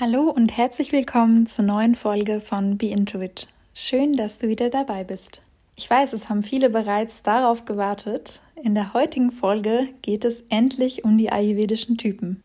Hallo 0.00 0.28
und 0.28 0.56
herzlich 0.56 0.90
willkommen 0.90 1.46
zur 1.46 1.64
neuen 1.64 1.94
Folge 1.94 2.40
von 2.40 2.76
Be 2.76 2.86
Into 2.86 3.20
It. 3.20 3.46
Schön, 3.74 4.14
dass 4.14 4.40
du 4.40 4.48
wieder 4.48 4.68
dabei 4.68 5.04
bist. 5.04 5.40
Ich 5.76 5.88
weiß, 5.88 6.14
es 6.14 6.28
haben 6.28 6.42
viele 6.42 6.68
bereits 6.68 7.22
darauf 7.22 7.64
gewartet. 7.64 8.40
In 8.60 8.74
der 8.74 8.92
heutigen 8.92 9.30
Folge 9.30 9.86
geht 10.02 10.24
es 10.24 10.42
endlich 10.48 11.04
um 11.04 11.16
die 11.16 11.30
ayurvedischen 11.30 11.96
Typen. 11.96 12.42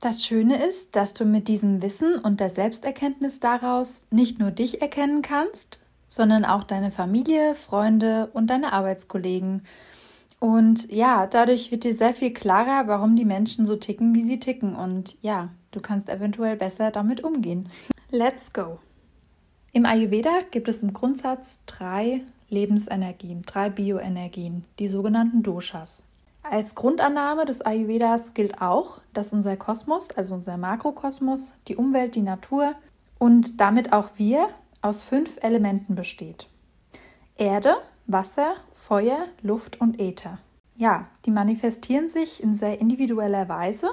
Das 0.00 0.26
Schöne 0.26 0.56
ist, 0.66 0.96
dass 0.96 1.14
du 1.14 1.24
mit 1.24 1.46
diesem 1.46 1.82
Wissen 1.82 2.16
und 2.18 2.40
der 2.40 2.50
Selbsterkenntnis 2.50 3.38
daraus 3.38 4.02
nicht 4.10 4.40
nur 4.40 4.50
dich 4.50 4.82
erkennen 4.82 5.22
kannst, 5.22 5.78
sondern 6.08 6.44
auch 6.44 6.64
deine 6.64 6.90
Familie, 6.90 7.54
Freunde 7.54 8.28
und 8.32 8.48
deine 8.48 8.72
Arbeitskollegen. 8.72 9.62
Und 10.40 10.90
ja, 10.90 11.28
dadurch 11.28 11.70
wird 11.70 11.84
dir 11.84 11.94
sehr 11.94 12.12
viel 12.12 12.32
klarer, 12.32 12.88
warum 12.88 13.14
die 13.14 13.24
Menschen 13.24 13.66
so 13.66 13.76
ticken, 13.76 14.16
wie 14.16 14.24
sie 14.24 14.40
ticken. 14.40 14.74
Und 14.74 15.16
ja, 15.22 15.50
Du 15.72 15.80
kannst 15.80 16.08
eventuell 16.08 16.56
besser 16.56 16.90
damit 16.90 17.24
umgehen. 17.24 17.68
Let's 18.10 18.52
go! 18.52 18.78
Im 19.72 19.86
Ayurveda 19.86 20.42
gibt 20.50 20.68
es 20.68 20.82
im 20.82 20.92
Grundsatz 20.92 21.58
drei 21.64 22.22
Lebensenergien, 22.50 23.42
drei 23.42 23.70
Bioenergien, 23.70 24.64
die 24.78 24.88
sogenannten 24.88 25.42
Doshas. 25.42 26.04
Als 26.42 26.74
Grundannahme 26.74 27.46
des 27.46 27.62
Ayurvedas 27.62 28.34
gilt 28.34 28.60
auch, 28.60 29.00
dass 29.14 29.32
unser 29.32 29.56
Kosmos, 29.56 30.10
also 30.10 30.34
unser 30.34 30.58
Makrokosmos, 30.58 31.54
die 31.68 31.76
Umwelt, 31.76 32.14
die 32.16 32.22
Natur 32.22 32.74
und 33.18 33.60
damit 33.60 33.94
auch 33.94 34.10
wir 34.16 34.48
aus 34.82 35.02
fünf 35.02 35.38
Elementen 35.42 35.94
besteht. 35.94 36.48
Erde, 37.38 37.76
Wasser, 38.06 38.56
Feuer, 38.74 39.28
Luft 39.40 39.80
und 39.80 39.98
Äther. 39.98 40.38
Ja, 40.76 41.06
die 41.24 41.30
manifestieren 41.30 42.08
sich 42.08 42.42
in 42.42 42.54
sehr 42.54 42.80
individueller 42.80 43.48
Weise 43.48 43.88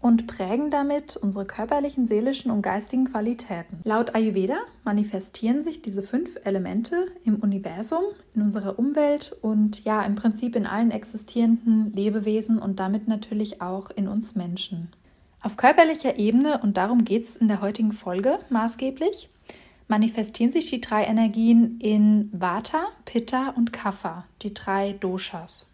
und 0.00 0.26
prägen 0.26 0.70
damit 0.70 1.16
unsere 1.16 1.44
körperlichen, 1.44 2.06
seelischen 2.06 2.50
und 2.50 2.62
geistigen 2.62 3.10
Qualitäten. 3.10 3.80
Laut 3.84 4.14
Ayurveda 4.14 4.58
manifestieren 4.84 5.62
sich 5.62 5.82
diese 5.82 6.02
fünf 6.02 6.36
Elemente 6.44 7.06
im 7.24 7.36
Universum, 7.36 8.02
in 8.34 8.42
unserer 8.42 8.78
Umwelt 8.78 9.36
und 9.42 9.84
ja, 9.84 10.02
im 10.02 10.14
Prinzip 10.14 10.56
in 10.56 10.66
allen 10.66 10.90
existierenden 10.90 11.92
Lebewesen 11.92 12.58
und 12.58 12.80
damit 12.80 13.08
natürlich 13.08 13.60
auch 13.60 13.90
in 13.90 14.08
uns 14.08 14.34
Menschen. 14.34 14.88
Auf 15.42 15.56
körperlicher 15.56 16.18
Ebene, 16.18 16.60
und 16.62 16.76
darum 16.76 17.04
geht 17.04 17.24
es 17.24 17.36
in 17.36 17.48
der 17.48 17.62
heutigen 17.62 17.92
Folge 17.92 18.38
maßgeblich, 18.50 19.30
manifestieren 19.88 20.52
sich 20.52 20.70
die 20.70 20.80
drei 20.80 21.04
Energien 21.04 21.78
in 21.80 22.30
Vata, 22.32 22.86
Pitta 23.04 23.50
und 23.50 23.72
Kapha, 23.72 24.26
die 24.42 24.54
drei 24.54 24.92
Doshas. 24.92 25.69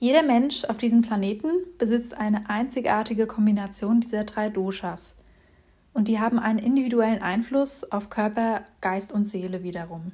Jeder 0.00 0.22
Mensch 0.22 0.64
auf 0.64 0.78
diesem 0.78 1.02
Planeten 1.02 1.50
besitzt 1.76 2.14
eine 2.14 2.48
einzigartige 2.48 3.26
Kombination 3.26 4.00
dieser 4.00 4.24
drei 4.24 4.48
Doshas. 4.48 5.16
Und 5.92 6.06
die 6.06 6.20
haben 6.20 6.38
einen 6.38 6.60
individuellen 6.60 7.20
Einfluss 7.20 7.82
auf 7.90 8.08
Körper, 8.08 8.62
Geist 8.80 9.10
und 9.12 9.24
Seele 9.24 9.64
wiederum. 9.64 10.12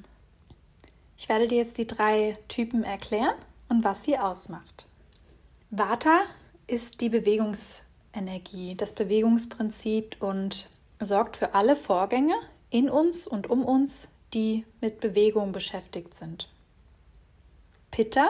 Ich 1.17 1.29
werde 1.29 1.47
dir 1.47 1.59
jetzt 1.59 1.77
die 1.77 1.85
drei 1.85 2.37
Typen 2.47 2.83
erklären 2.83 3.35
und 3.69 3.83
was 3.83 4.03
sie 4.03 4.17
ausmacht. 4.17 4.87
Vata 5.69 6.21
ist 6.65 7.01
die 7.01 7.09
Bewegungsenergie, 7.09 8.75
das 8.75 8.93
Bewegungsprinzip 8.93 10.17
und 10.19 10.69
sorgt 10.99 11.37
für 11.37 11.53
alle 11.53 11.75
Vorgänge 11.75 12.33
in 12.71 12.89
uns 12.89 13.27
und 13.27 13.47
um 13.49 13.63
uns, 13.63 14.07
die 14.33 14.65
mit 14.81 14.99
Bewegung 14.99 15.51
beschäftigt 15.51 16.15
sind. 16.15 16.49
Pitta 17.91 18.29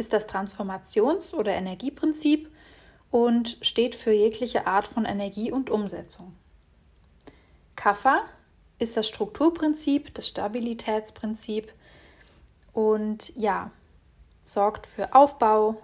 ist 0.00 0.12
das 0.12 0.26
Transformations- 0.26 1.34
oder 1.34 1.52
Energieprinzip 1.52 2.50
und 3.10 3.58
steht 3.60 3.94
für 3.94 4.12
jegliche 4.12 4.66
Art 4.66 4.88
von 4.88 5.04
Energie 5.04 5.52
und 5.52 5.70
Umsetzung. 5.70 6.34
Kapha 7.76 8.22
ist 8.78 8.96
das 8.96 9.06
Strukturprinzip, 9.06 10.14
das 10.14 10.26
Stabilitätsprinzip 10.26 11.72
und 12.72 13.36
ja, 13.36 13.70
sorgt 14.42 14.86
für 14.86 15.14
Aufbau 15.14 15.76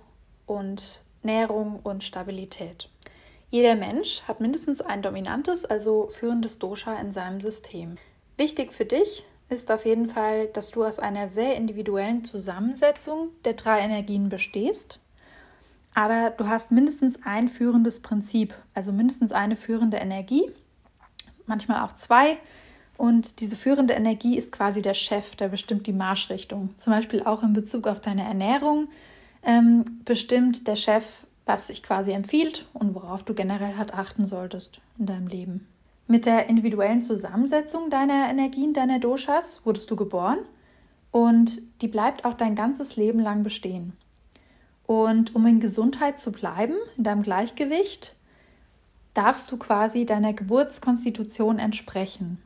und 0.46 1.02
Nährung 1.22 1.80
und 1.82 2.02
Stabilität. 2.02 2.88
Jeder 3.50 3.76
Mensch 3.76 4.22
hat 4.22 4.40
mindestens 4.40 4.80
ein 4.80 5.02
dominantes, 5.02 5.64
also 5.64 6.08
führendes 6.08 6.58
Dosha 6.58 6.98
in 6.98 7.12
seinem 7.12 7.40
System. 7.40 7.96
Wichtig 8.36 8.72
für 8.72 8.86
dich 8.86 9.24
ist 9.48 9.70
auf 9.70 9.84
jeden 9.84 10.08
Fall, 10.08 10.48
dass 10.48 10.70
du 10.70 10.84
aus 10.84 10.98
einer 10.98 11.28
sehr 11.28 11.56
individuellen 11.56 12.24
Zusammensetzung 12.24 13.28
der 13.44 13.54
drei 13.54 13.80
Energien 13.80 14.28
bestehst. 14.28 15.00
Aber 15.94 16.30
du 16.30 16.48
hast 16.48 16.72
mindestens 16.72 17.18
ein 17.24 17.48
führendes 17.48 18.00
Prinzip, 18.00 18.54
also 18.74 18.92
mindestens 18.92 19.32
eine 19.32 19.56
führende 19.56 19.96
Energie, 19.96 20.50
manchmal 21.46 21.82
auch 21.82 21.92
zwei. 21.92 22.38
Und 22.98 23.40
diese 23.40 23.56
führende 23.56 23.94
Energie 23.94 24.36
ist 24.36 24.52
quasi 24.52 24.82
der 24.82 24.94
Chef, 24.94 25.36
der 25.36 25.48
bestimmt 25.48 25.86
die 25.86 25.92
Marschrichtung. 25.92 26.74
Zum 26.78 26.92
Beispiel 26.92 27.22
auch 27.22 27.42
in 27.42 27.52
Bezug 27.52 27.86
auf 27.86 28.00
deine 28.00 28.24
Ernährung 28.24 28.88
ähm, 29.42 29.84
bestimmt 30.04 30.66
der 30.66 30.76
Chef, 30.76 31.04
was 31.44 31.68
sich 31.68 31.82
quasi 31.82 32.12
empfiehlt 32.12 32.66
und 32.72 32.94
worauf 32.94 33.22
du 33.22 33.34
generell 33.34 33.76
halt 33.76 33.94
achten 33.94 34.26
solltest 34.26 34.80
in 34.98 35.06
deinem 35.06 35.28
Leben. 35.28 35.68
Mit 36.08 36.24
der 36.24 36.48
individuellen 36.48 37.02
Zusammensetzung 37.02 37.90
deiner 37.90 38.30
Energien, 38.30 38.72
deiner 38.72 39.00
Doshas, 39.00 39.62
wurdest 39.64 39.90
du 39.90 39.96
geboren 39.96 40.38
und 41.10 41.60
die 41.80 41.88
bleibt 41.88 42.24
auch 42.24 42.34
dein 42.34 42.54
ganzes 42.54 42.96
Leben 42.96 43.18
lang 43.18 43.42
bestehen. 43.42 43.92
Und 44.86 45.34
um 45.34 45.44
in 45.46 45.58
Gesundheit 45.58 46.20
zu 46.20 46.30
bleiben, 46.30 46.76
in 46.96 47.02
deinem 47.02 47.22
Gleichgewicht, 47.22 48.14
darfst 49.14 49.50
du 49.50 49.56
quasi 49.56 50.06
deiner 50.06 50.32
Geburtskonstitution 50.32 51.58
entsprechen. 51.58 52.38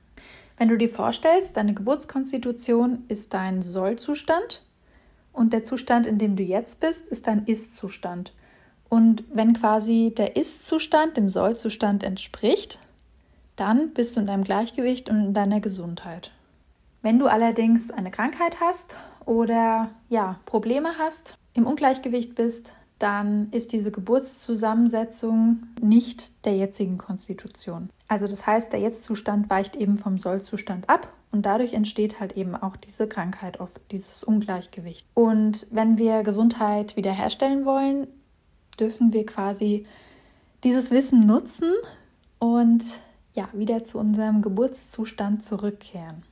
Wenn 0.56 0.68
du 0.68 0.78
dir 0.78 0.88
vorstellst, 0.88 1.56
deine 1.56 1.74
Geburtskonstitution 1.74 3.04
ist 3.08 3.34
dein 3.34 3.62
Sollzustand 3.62 4.62
und 5.32 5.52
der 5.52 5.64
Zustand, 5.64 6.06
in 6.06 6.16
dem 6.18 6.36
du 6.36 6.42
jetzt 6.42 6.80
bist, 6.80 7.08
ist 7.08 7.26
dein 7.26 7.44
Ist-Zustand. 7.44 8.32
Und 8.88 9.24
wenn 9.32 9.52
quasi 9.52 10.12
der 10.16 10.36
Ist-Zustand 10.36 11.16
dem 11.16 11.28
Sollzustand 11.28 12.02
entspricht, 12.02 12.78
dann 13.60 13.90
bist 13.90 14.16
du 14.16 14.20
in 14.20 14.26
deinem 14.26 14.44
Gleichgewicht 14.44 15.10
und 15.10 15.24
in 15.26 15.34
deiner 15.34 15.60
Gesundheit. 15.60 16.32
Wenn 17.02 17.18
du 17.18 17.26
allerdings 17.26 17.90
eine 17.90 18.10
Krankheit 18.10 18.60
hast 18.60 18.96
oder 19.26 19.90
ja, 20.08 20.40
Probleme 20.46 20.98
hast, 20.98 21.34
im 21.54 21.66
Ungleichgewicht 21.66 22.34
bist, 22.34 22.72
dann 22.98 23.48
ist 23.50 23.72
diese 23.72 23.90
Geburtszusammensetzung 23.90 25.62
nicht 25.80 26.44
der 26.44 26.56
jetzigen 26.56 26.98
Konstitution. 26.98 27.90
Also 28.08 28.26
das 28.26 28.46
heißt, 28.46 28.72
der 28.72 28.80
Jetztzustand 28.80 29.48
weicht 29.48 29.76
eben 29.76 29.96
vom 29.96 30.18
Sollzustand 30.18 30.88
ab 30.88 31.12
und 31.32 31.46
dadurch 31.46 31.74
entsteht 31.74 32.20
halt 32.20 32.36
eben 32.36 32.54
auch 32.56 32.76
diese 32.76 33.08
Krankheit 33.08 33.60
oft, 33.60 33.80
dieses 33.90 34.24
Ungleichgewicht. 34.24 35.06
Und 35.14 35.66
wenn 35.70 35.96
wir 35.96 36.22
Gesundheit 36.22 36.96
wiederherstellen 36.96 37.64
wollen, 37.64 38.06
dürfen 38.78 39.12
wir 39.12 39.24
quasi 39.24 39.86
dieses 40.64 40.90
Wissen 40.90 41.20
nutzen 41.20 41.72
und 42.38 42.84
ja, 43.34 43.48
wieder 43.52 43.84
zu 43.84 43.98
unserem 43.98 44.42
Geburtszustand 44.42 45.42
zurückkehren. 45.42 46.22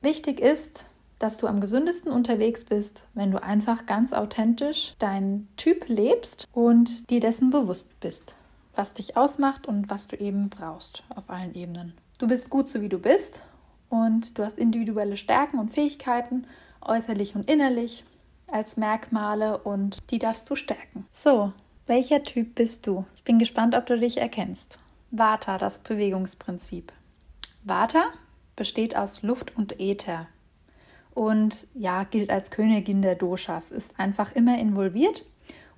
Wichtig 0.00 0.40
ist, 0.40 0.86
dass 1.18 1.36
du 1.36 1.46
am 1.46 1.60
gesündesten 1.60 2.12
unterwegs 2.12 2.64
bist, 2.64 3.02
wenn 3.14 3.30
du 3.30 3.42
einfach 3.42 3.86
ganz 3.86 4.12
authentisch 4.12 4.94
deinen 4.98 5.48
Typ 5.56 5.88
lebst 5.88 6.46
und 6.52 7.10
dir 7.10 7.20
dessen 7.20 7.50
bewusst 7.50 7.98
bist, 8.00 8.34
was 8.74 8.94
dich 8.94 9.16
ausmacht 9.16 9.66
und 9.66 9.90
was 9.90 10.08
du 10.08 10.16
eben 10.16 10.48
brauchst 10.48 11.02
auf 11.14 11.28
allen 11.28 11.54
Ebenen. 11.54 11.94
Du 12.18 12.28
bist 12.28 12.50
gut 12.50 12.70
so 12.70 12.80
wie 12.80 12.88
du 12.88 12.98
bist 12.98 13.40
und 13.88 14.38
du 14.38 14.44
hast 14.44 14.58
individuelle 14.58 15.16
Stärken 15.16 15.58
und 15.58 15.72
Fähigkeiten, 15.72 16.46
äußerlich 16.80 17.34
und 17.34 17.50
innerlich, 17.50 18.04
als 18.50 18.76
Merkmale 18.76 19.58
und 19.58 19.98
die 20.10 20.18
darfst 20.18 20.48
du 20.48 20.56
stärken. 20.56 21.06
So, 21.10 21.52
welcher 21.86 22.22
Typ 22.22 22.54
bist 22.54 22.86
du? 22.86 23.04
Ich 23.14 23.24
bin 23.24 23.38
gespannt, 23.38 23.74
ob 23.74 23.86
du 23.86 23.98
dich 23.98 24.18
erkennst. 24.18 24.78
Vata, 25.10 25.56
das 25.56 25.78
Bewegungsprinzip. 25.78 26.92
Vata 27.64 28.04
besteht 28.56 28.96
aus 28.96 29.22
Luft 29.22 29.56
und 29.56 29.80
Äther 29.80 30.26
und 31.14 31.66
ja, 31.74 32.04
gilt 32.04 32.30
als 32.30 32.50
Königin 32.50 33.02
der 33.02 33.14
Doshas, 33.14 33.70
ist 33.70 33.98
einfach 33.98 34.32
immer 34.32 34.58
involviert 34.58 35.24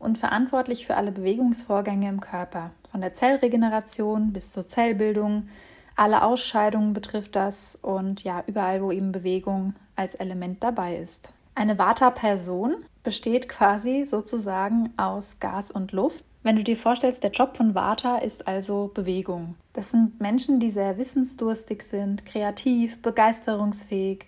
und 0.01 0.19
verantwortlich 0.19 0.85
für 0.85 0.97
alle 0.97 1.13
Bewegungsvorgänge 1.13 2.09
im 2.09 2.21
Körper, 2.21 2.73
von 2.91 3.01
der 3.01 3.15
Zellregeneration 3.15 4.33
bis 4.33 4.51
zur 4.51 4.67
Zellbildung. 4.67 5.49
Alle 5.95 6.25
Ausscheidungen 6.25 6.93
betrifft 6.93 7.37
das 7.37 7.77
und 7.77 8.25
ja, 8.25 8.43
überall, 8.49 8.83
wo 8.83 8.91
eben 8.91 9.13
Bewegung 9.13 9.75
als 9.95 10.15
Element 10.17 10.63
dabei 10.63 10.97
ist. 10.97 11.33
Eine 11.55 11.79
Vata-Person 11.79 12.75
besteht 13.03 13.49
quasi 13.49 14.05
sozusagen 14.05 14.93
aus 14.97 15.37
Gas 15.41 15.71
und 15.71 15.93
Luft 15.93 16.25
wenn 16.43 16.57
du 16.57 16.65
dir 16.65 16.77
vorstellst, 16.77 17.23
der 17.23 17.31
Job 17.31 17.57
von 17.57 17.75
Vata 17.75 18.19
ist 18.19 18.49
also 18.49 18.91
Bewegung. 18.93 19.57
Das 19.73 19.91
sind 19.91 20.21
Menschen, 20.21 20.59
die 20.59 20.71
sehr 20.71 20.99
wissensdurstig 20.99 21.83
sind, 21.83 22.25
kreativ, 22.25 23.03
begeisterungsfähig, 23.03 24.27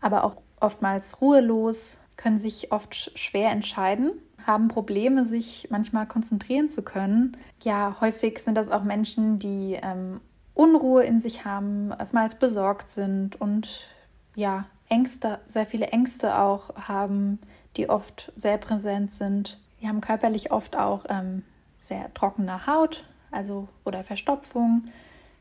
aber 0.00 0.24
auch 0.24 0.36
oftmals 0.60 1.20
ruhelos, 1.20 1.98
können 2.16 2.38
sich 2.38 2.72
oft 2.72 3.18
schwer 3.18 3.50
entscheiden, 3.50 4.12
haben 4.46 4.68
Probleme, 4.68 5.26
sich 5.26 5.68
manchmal 5.70 6.06
konzentrieren 6.06 6.70
zu 6.70 6.82
können. 6.82 7.36
Ja, 7.62 7.96
häufig 8.00 8.38
sind 8.38 8.54
das 8.54 8.70
auch 8.70 8.82
Menschen, 8.82 9.38
die 9.38 9.78
ähm, 9.82 10.20
Unruhe 10.54 11.04
in 11.04 11.20
sich 11.20 11.44
haben, 11.44 11.92
oftmals 11.92 12.34
besorgt 12.34 12.90
sind 12.90 13.40
und 13.40 13.88
ja, 14.34 14.66
Ängste, 14.88 15.40
sehr 15.46 15.66
viele 15.66 15.86
Ängste 15.86 16.38
auch 16.38 16.74
haben, 16.76 17.38
die 17.76 17.88
oft 17.88 18.32
sehr 18.36 18.58
präsent 18.58 19.10
sind. 19.10 19.58
Die 19.82 19.88
haben 19.88 20.00
körperlich 20.00 20.52
oft 20.52 20.76
auch 20.76 21.04
ähm, 21.08 21.42
sehr 21.78 22.14
trockene 22.14 22.66
Haut, 22.66 23.04
also 23.32 23.66
oder 23.84 24.04
Verstopfung. 24.04 24.84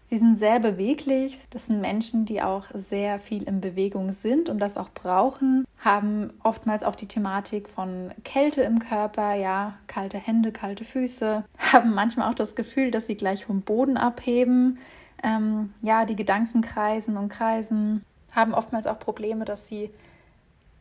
Sie 0.06 0.18
sind 0.18 0.38
sehr 0.38 0.60
beweglich. 0.60 1.38
Das 1.52 1.68
sind 1.68 1.80
Menschen, 1.80 2.26
die 2.26 2.42
auch 2.42 2.66
sehr 2.74 3.20
viel 3.20 3.44
in 3.44 3.62
Bewegung 3.62 4.12
sind 4.12 4.50
und 4.50 4.60
das 4.60 4.76
auch 4.76 4.90
brauchen, 4.90 5.66
haben 5.80 6.34
oftmals 6.44 6.84
auch 6.84 6.96
die 6.96 7.08
Thematik 7.08 7.70
von 7.70 8.12
Kälte 8.24 8.62
im 8.64 8.80
Körper, 8.80 9.36
ja, 9.36 9.76
kalte 9.88 10.18
Hände, 10.18 10.52
kalte 10.52 10.84
Füße, 10.84 11.44
haben 11.58 11.94
manchmal 11.94 12.30
auch 12.30 12.36
das 12.36 12.56
Gefühl, 12.56 12.92
dass 12.92 13.08
sie 13.08 13.16
gleich 13.16 13.46
vom 13.46 13.62
Boden 13.62 13.96
abheben, 13.96 14.80
ähm, 15.24 15.72
ja, 15.82 16.06
die 16.06 16.16
Gedanken 16.16 16.62
kreisen 16.62 17.16
und 17.16 17.30
kreisen, 17.30 18.04
haben 18.32 18.54
oftmals 18.54 18.88
auch 18.88 19.00
Probleme, 19.00 19.46
dass 19.46 19.68
sie 19.68 19.92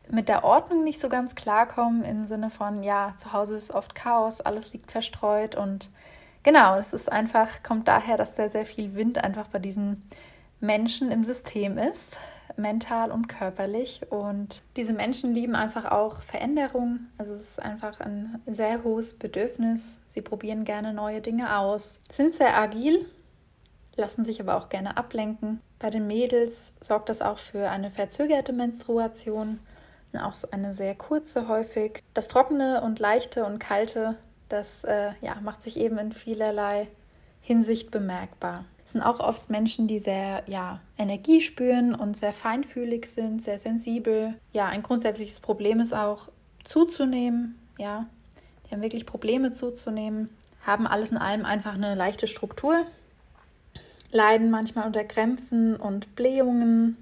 mit 0.09 0.27
der 0.27 0.43
Ordnung 0.43 0.83
nicht 0.83 0.99
so 0.99 1.09
ganz 1.09 1.35
klarkommen, 1.35 2.03
im 2.03 2.27
Sinne 2.27 2.49
von, 2.49 2.83
ja, 2.83 3.13
zu 3.17 3.33
Hause 3.33 3.55
ist 3.55 3.71
oft 3.71 3.95
Chaos, 3.95 4.41
alles 4.41 4.73
liegt 4.73 4.91
verstreut 4.91 5.55
und 5.55 5.89
genau, 6.43 6.77
es 6.77 6.93
ist 6.93 7.11
einfach, 7.11 7.63
kommt 7.63 7.87
daher, 7.87 8.17
dass 8.17 8.35
sehr, 8.35 8.49
sehr 8.49 8.65
viel 8.65 8.95
Wind 8.95 9.23
einfach 9.23 9.47
bei 9.47 9.59
diesen 9.59 10.03
Menschen 10.59 11.11
im 11.11 11.23
System 11.23 11.77
ist, 11.77 12.17
mental 12.57 13.11
und 13.11 13.27
körperlich. 13.27 14.01
Und 14.09 14.61
diese 14.75 14.93
Menschen 14.93 15.33
lieben 15.33 15.55
einfach 15.55 15.91
auch 15.91 16.21
Veränderung. 16.21 17.07
Also 17.17 17.33
es 17.33 17.41
ist 17.41 17.63
einfach 17.63 17.99
ein 17.99 18.41
sehr 18.45 18.83
hohes 18.83 19.13
Bedürfnis. 19.13 19.97
Sie 20.07 20.21
probieren 20.21 20.63
gerne 20.63 20.93
neue 20.93 21.21
Dinge 21.21 21.57
aus, 21.57 21.99
sind 22.09 22.33
sehr 22.33 22.57
agil, 22.57 23.05
lassen 23.95 24.25
sich 24.25 24.39
aber 24.39 24.55
auch 24.57 24.69
gerne 24.69 24.97
ablenken. 24.97 25.61
Bei 25.79 25.89
den 25.89 26.07
Mädels 26.07 26.73
sorgt 26.79 27.09
das 27.09 27.21
auch 27.21 27.39
für 27.39 27.69
eine 27.69 27.89
verzögerte 27.89 28.53
Menstruation, 28.53 29.59
auch 30.19 30.35
eine 30.51 30.73
sehr 30.73 30.95
kurze 30.95 31.47
häufig. 31.47 32.03
Das 32.13 32.27
Trockene 32.27 32.81
und 32.81 32.99
Leichte 32.99 33.45
und 33.45 33.59
Kalte, 33.59 34.15
das 34.49 34.83
äh, 34.83 35.11
ja, 35.21 35.35
macht 35.41 35.63
sich 35.63 35.77
eben 35.77 35.97
in 35.97 36.11
vielerlei 36.11 36.87
Hinsicht 37.41 37.91
bemerkbar. 37.91 38.65
Es 38.83 38.91
sind 38.91 39.01
auch 39.01 39.19
oft 39.19 39.49
Menschen, 39.49 39.87
die 39.87 39.99
sehr 39.99 40.43
ja, 40.47 40.79
Energie 40.97 41.41
spüren 41.41 41.95
und 41.95 42.17
sehr 42.17 42.33
feinfühlig 42.33 43.07
sind, 43.07 43.41
sehr 43.41 43.57
sensibel. 43.57 44.33
Ja, 44.53 44.67
ein 44.67 44.83
grundsätzliches 44.83 45.39
Problem 45.39 45.79
ist 45.79 45.93
auch 45.93 46.29
zuzunehmen. 46.63 47.57
Ja, 47.77 48.07
die 48.65 48.75
haben 48.75 48.81
wirklich 48.81 49.05
Probleme 49.05 49.51
zuzunehmen, 49.51 50.29
haben 50.65 50.87
alles 50.87 51.09
in 51.09 51.17
allem 51.17 51.45
einfach 51.45 51.73
eine 51.73 51.95
leichte 51.95 52.27
Struktur, 52.27 52.85
leiden 54.11 54.51
manchmal 54.51 54.87
unter 54.87 55.03
Krämpfen 55.03 55.75
und 55.75 56.15
Blähungen 56.15 56.97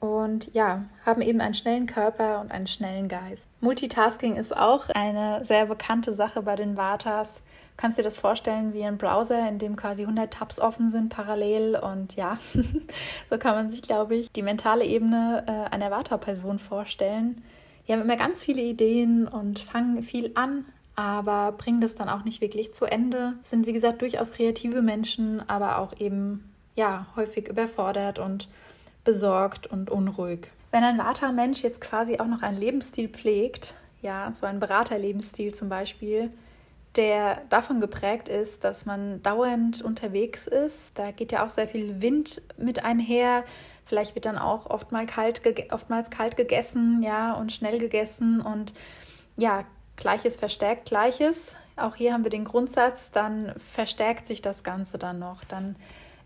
und 0.00 0.52
ja, 0.54 0.84
haben 1.04 1.22
eben 1.22 1.40
einen 1.40 1.54
schnellen 1.54 1.86
Körper 1.86 2.40
und 2.40 2.52
einen 2.52 2.66
schnellen 2.66 3.08
Geist. 3.08 3.48
Multitasking 3.60 4.36
ist 4.36 4.56
auch 4.56 4.88
eine 4.90 5.44
sehr 5.44 5.66
bekannte 5.66 6.12
Sache 6.12 6.42
bei 6.42 6.56
den 6.56 6.76
Vatas. 6.76 7.40
Kannst 7.76 7.98
dir 7.98 8.02
das 8.02 8.18
vorstellen 8.18 8.74
wie 8.74 8.84
ein 8.84 8.98
Browser, 8.98 9.48
in 9.48 9.58
dem 9.58 9.76
quasi 9.76 10.02
100 10.02 10.32
Tabs 10.32 10.60
offen 10.60 10.88
sind 10.88 11.10
parallel 11.10 11.76
und 11.76 12.16
ja, 12.16 12.38
so 13.30 13.38
kann 13.38 13.54
man 13.54 13.70
sich, 13.70 13.82
glaube 13.82 14.16
ich, 14.16 14.32
die 14.32 14.42
mentale 14.42 14.84
Ebene 14.84 15.44
äh, 15.46 15.74
einer 15.74 15.90
Vata-Person 15.90 16.58
vorstellen. 16.58 17.42
Die 17.86 17.92
haben 17.92 18.02
immer 18.02 18.16
ganz 18.16 18.44
viele 18.44 18.62
Ideen 18.62 19.26
und 19.26 19.60
fangen 19.60 20.02
viel 20.02 20.32
an, 20.34 20.64
aber 20.96 21.52
bringen 21.52 21.80
das 21.80 21.94
dann 21.94 22.08
auch 22.08 22.24
nicht 22.24 22.40
wirklich 22.40 22.74
zu 22.74 22.84
Ende. 22.84 23.34
Sind 23.44 23.66
wie 23.66 23.72
gesagt 23.72 24.02
durchaus 24.02 24.32
kreative 24.32 24.82
Menschen, 24.82 25.48
aber 25.48 25.78
auch 25.78 25.98
eben 25.98 26.52
ja 26.74 27.06
häufig 27.16 27.48
überfordert 27.48 28.18
und 28.18 28.48
besorgt 29.04 29.66
und 29.66 29.90
unruhig. 29.90 30.48
Wenn 30.70 30.84
ein 30.84 30.98
Vata-Mensch 30.98 31.62
jetzt 31.62 31.80
quasi 31.80 32.18
auch 32.18 32.26
noch 32.26 32.42
einen 32.42 32.58
Lebensstil 32.58 33.08
pflegt, 33.08 33.74
ja, 34.02 34.30
so 34.32 34.46
einen 34.46 34.60
Beraterlebensstil 34.60 35.54
zum 35.54 35.68
Beispiel, 35.68 36.30
der 36.96 37.42
davon 37.48 37.80
geprägt 37.80 38.28
ist, 38.28 38.64
dass 38.64 38.86
man 38.86 39.22
dauernd 39.22 39.82
unterwegs 39.82 40.46
ist. 40.46 40.98
Da 40.98 41.10
geht 41.10 41.32
ja 41.32 41.44
auch 41.44 41.50
sehr 41.50 41.68
viel 41.68 42.00
Wind 42.00 42.42
mit 42.56 42.84
einher. 42.84 43.44
Vielleicht 43.84 44.14
wird 44.14 44.26
dann 44.26 44.38
auch 44.38 44.66
oftmals 44.66 45.10
kalt, 45.10 45.42
oftmals 45.72 46.10
kalt 46.10 46.36
gegessen, 46.36 47.02
ja, 47.02 47.34
und 47.34 47.52
schnell 47.52 47.78
gegessen 47.78 48.40
und 48.40 48.72
ja, 49.36 49.64
Gleiches 49.96 50.36
verstärkt 50.36 50.86
Gleiches. 50.86 51.54
Auch 51.76 51.94
hier 51.94 52.12
haben 52.12 52.24
wir 52.24 52.30
den 52.30 52.44
Grundsatz, 52.44 53.10
dann 53.10 53.54
verstärkt 53.58 54.26
sich 54.26 54.42
das 54.42 54.64
Ganze 54.64 54.98
dann 54.98 55.18
noch. 55.18 55.44
Dann 55.44 55.76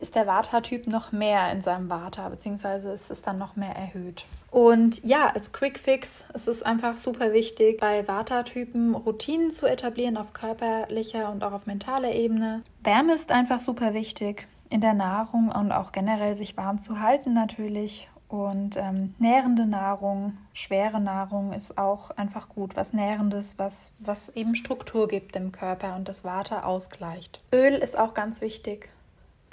ist 0.03 0.15
der 0.15 0.27
Vata-Typ 0.27 0.87
noch 0.87 1.13
mehr 1.13 1.51
in 1.53 1.61
seinem 1.61 1.89
Vata, 1.89 2.29
beziehungsweise 2.29 2.91
ist 2.93 3.11
es 3.11 3.23
dann 3.23 3.39
noch 3.39 3.57
mehr 3.57 3.75
erhöht. 3.75 4.27
Und 4.51 5.03
ja, 5.03 5.29
als 5.29 5.53
Quick 5.53 5.79
Fix 5.79 6.25
ist 6.35 6.47
es 6.49 6.63
einfach 6.63 6.99
super 6.99 7.33
wichtig, 7.33 7.81
bei 7.81 8.07
Vata-Typen 8.07 8.95
Routinen 8.95 9.51
zu 9.51 9.67
etablieren 9.67 10.19
auf 10.19 10.35
körperlicher 10.35 11.31
und 11.31 11.43
auch 11.43 11.53
auf 11.53 11.67
mentaler 11.67 12.13
Ebene. 12.13 12.63
Wärme 12.85 13.15
ist 13.15 13.33
einfach 13.33 13.61
super 13.61 13.95
wichtig 13.95 14.47
in 14.69 14.81
der 14.81 14.95
Nahrung 14.95 15.51
und 15.51 15.73
auch 15.73 15.93
generell 15.93 16.35
sich 16.35 16.57
warm 16.57 16.79
zu 16.79 17.01
halten 17.01 17.33
natürlich. 17.33 18.11
Und 18.29 18.79
ähm, 18.79 19.15
nährende 19.19 19.67
Nahrung, 19.67 20.39
schwere 20.55 21.01
Nahrung 21.01 21.53
ist 21.53 21.77
auch 21.77 22.11
einfach 22.11 22.49
gut. 22.49 22.77
Was 22.77 22.95
Nährendes, 22.95 23.59
was, 23.59 23.93
was 23.99 24.31
eben 24.31 24.55
Struktur 24.55 25.07
gibt 25.07 25.37
im 25.37 25.53
Körper 25.53 25.97
und 25.97 26.09
das 26.09 26.25
Vata 26.25 26.63
ausgleicht. 26.63 27.43
Öl 27.53 27.75
ist 27.75 27.99
auch 27.99 28.15
ganz 28.15 28.41
wichtig 28.41 28.89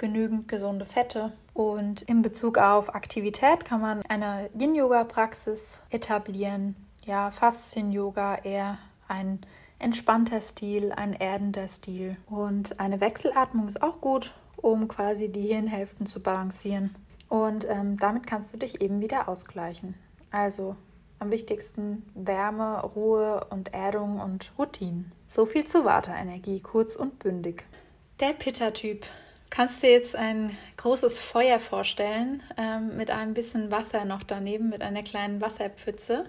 genügend 0.00 0.48
gesunde 0.48 0.84
Fette. 0.84 1.32
Und 1.54 2.02
in 2.02 2.22
Bezug 2.22 2.58
auf 2.58 2.92
Aktivität 2.94 3.64
kann 3.64 3.80
man 3.80 4.02
eine 4.08 4.50
Yin-Yoga-Praxis 4.58 5.82
etablieren. 5.90 6.74
Ja, 7.04 7.30
Faszien-Yoga 7.30 8.38
eher 8.42 8.78
ein 9.06 9.40
entspannter 9.78 10.40
Stil, 10.40 10.92
ein 10.92 11.12
erdender 11.12 11.68
Stil. 11.68 12.16
Und 12.26 12.80
eine 12.80 13.00
Wechselatmung 13.00 13.68
ist 13.68 13.82
auch 13.82 14.00
gut, 14.00 14.34
um 14.56 14.88
quasi 14.88 15.28
die 15.28 15.42
Hirnhälften 15.42 16.06
zu 16.06 16.20
balancieren. 16.20 16.94
Und 17.28 17.68
ähm, 17.68 17.96
damit 17.96 18.26
kannst 18.26 18.52
du 18.52 18.58
dich 18.58 18.80
eben 18.80 19.00
wieder 19.00 19.28
ausgleichen. 19.28 19.94
Also 20.30 20.76
am 21.18 21.30
wichtigsten 21.30 22.04
Wärme, 22.14 22.82
Ruhe 22.82 23.46
und 23.50 23.74
Erdung 23.74 24.20
und 24.20 24.52
Routinen. 24.58 25.12
So 25.26 25.46
viel 25.46 25.66
zur 25.66 25.84
Vata-Energie, 25.84 26.60
kurz 26.60 26.96
und 26.96 27.18
bündig. 27.18 27.66
Der 28.20 28.32
Pitta-Typ 28.32 29.06
kannst 29.50 29.82
dir 29.82 29.90
jetzt 29.90 30.16
ein 30.16 30.56
großes 30.76 31.20
Feuer 31.20 31.58
vorstellen 31.58 32.42
ähm, 32.56 32.96
mit 32.96 33.10
einem 33.10 33.34
bisschen 33.34 33.70
Wasser 33.70 34.04
noch 34.04 34.22
daneben, 34.22 34.70
mit 34.70 34.82
einer 34.82 35.02
kleinen 35.02 35.40
Wasserpfütze. 35.40 36.24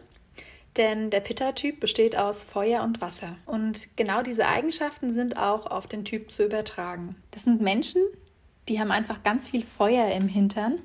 Denn 0.78 1.10
der 1.10 1.20
Pitta-Typ 1.20 1.80
besteht 1.80 2.18
aus 2.18 2.44
Feuer 2.44 2.82
und 2.84 3.02
Wasser. 3.02 3.36
Und 3.46 3.96
genau 3.98 4.24
diese 4.24 4.48
Eigenschaften 4.48 5.12
sind 5.14 5.38
auch 5.38 5.68
auf 5.68 5.86
den 5.86 6.06
Typ 6.06 6.32
zu 6.32 6.46
übertragen. 6.46 7.16
Das 7.32 7.44
sind 7.44 7.62
Menschen, 7.62 8.02
die 8.70 8.80
haben 8.80 8.92
einfach 8.92 9.22
ganz 9.24 9.50
viel 9.50 9.64
Feuer 9.64 10.08
im 10.14 10.28
Hintern 10.28 10.80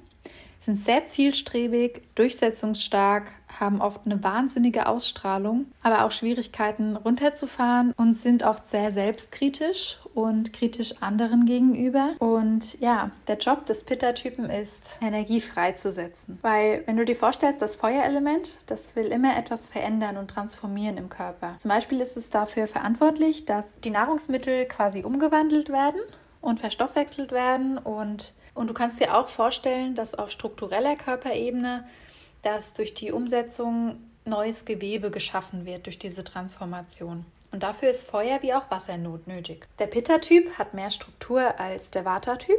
sind 0.67 0.79
sehr 0.79 1.07
zielstrebig, 1.07 2.03
durchsetzungsstark, 2.17 3.33
haben 3.61 3.81
oft 3.81 4.01
eine 4.05 4.23
wahnsinnige 4.23 4.87
Ausstrahlung, 4.87 5.67
aber 5.83 6.05
auch 6.05 6.11
Schwierigkeiten 6.11 6.97
runterzufahren 6.97 7.95
und 7.97 8.15
sind 8.15 8.43
oft 8.43 8.69
sehr 8.69 8.91
selbstkritisch 8.91 9.99
und 10.13 10.53
kritisch 10.53 10.95
anderen 11.01 11.47
gegenüber. 11.47 12.11
Und 12.19 12.79
ja, 12.81 13.13
der 13.29 13.39
Job 13.39 13.65
des 13.67 13.85
Pitta-Typen 13.85 14.51
ist, 14.51 14.99
Energie 15.01 15.41
freizusetzen. 15.41 16.39
Weil, 16.43 16.83
wenn 16.87 16.97
du 16.97 17.05
dir 17.05 17.17
vorstellst, 17.17 17.63
das 17.63 17.77
Feuerelement, 17.77 18.59
das 18.67 18.97
will 18.97 19.07
immer 19.07 19.39
etwas 19.39 19.71
verändern 19.71 20.17
und 20.17 20.29
transformieren 20.29 20.97
im 20.97 21.09
Körper. 21.09 21.55
Zum 21.59 21.69
Beispiel 21.69 22.01
ist 22.01 22.17
es 22.17 22.29
dafür 22.31 22.67
verantwortlich, 22.67 23.45
dass 23.45 23.81
die 23.81 23.91
Nahrungsmittel 23.91 24.67
quasi 24.67 25.05
umgewandelt 25.05 25.69
werden 25.71 26.01
und 26.47 26.61
verstoffwechselt 26.61 27.33
werden. 27.33 27.77
Und, 27.77 28.33
und 28.55 28.69
du 28.69 28.75
kannst 28.75 29.01
dir 29.01 29.17
auch 29.17 29.29
vorstellen, 29.29 29.95
dass 29.95 30.15
auf 30.15 30.31
struktureller 30.31 30.97
Körperebene, 30.97 31.87
dass 32.43 32.73
durch 32.73 32.95
die 32.95 33.13
Umsetzung 33.13 33.97
neues 34.25 34.65
Gewebe 34.65 35.11
geschaffen 35.11 35.67
wird 35.67 35.87
durch 35.87 35.99
diese 35.99 36.25
Transformation. 36.25 37.25
Und 37.53 37.63
dafür 37.63 37.91
ist 37.91 38.09
Feuer 38.09 38.43
wie 38.43 38.55
auch 38.55 38.71
Wasser 38.71 38.97
notnötig. 38.97 39.67
Der 39.79 39.87
Pitta-Typ 39.87 40.59
hat 40.59 40.75
mehr 40.75 40.91
Struktur 40.91 41.59
als 41.61 41.91
der 41.91 42.05
Vata-Typ. 42.05 42.59